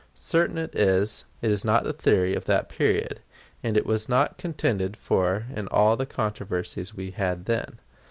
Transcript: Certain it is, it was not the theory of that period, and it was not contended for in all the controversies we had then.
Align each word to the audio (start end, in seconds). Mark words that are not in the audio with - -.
Certain 0.17 0.57
it 0.57 0.73
is, 0.73 1.25
it 1.43 1.49
was 1.49 1.63
not 1.63 1.83
the 1.83 1.93
theory 1.93 2.33
of 2.33 2.45
that 2.45 2.69
period, 2.69 3.19
and 3.61 3.77
it 3.77 3.85
was 3.85 4.09
not 4.09 4.39
contended 4.39 4.97
for 4.97 5.45
in 5.55 5.67
all 5.67 5.95
the 5.95 6.07
controversies 6.07 6.95
we 6.95 7.11
had 7.11 7.45
then. 7.45 7.77